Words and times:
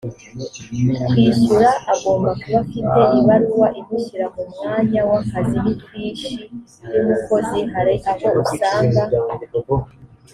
kwishyurwa 1.05 1.65
agomba 1.93 2.29
kuba 2.41 2.57
afite 2.63 3.01
ibaruwa 3.19 3.67
imushyira 3.79 4.25
mu 4.33 4.43
mwanya 4.51 5.01
w 5.09 5.11
akazi 5.19 5.57
n 5.63 5.65
ifishi 5.73 6.31
y 6.93 6.95
umukozi 7.01 7.59
hari 7.73 7.93
aho 8.11 8.27
usanga 8.43 9.01